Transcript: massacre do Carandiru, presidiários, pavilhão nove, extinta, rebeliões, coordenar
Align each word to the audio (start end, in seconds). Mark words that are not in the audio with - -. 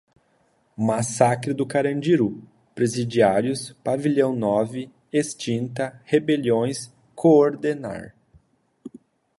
massacre 0.79 1.53
do 1.53 1.63
Carandiru, 1.63 2.41
presidiários, 2.73 3.71
pavilhão 3.83 4.35
nove, 4.35 4.89
extinta, 5.13 6.01
rebeliões, 6.05 6.91
coordenar 7.13 8.15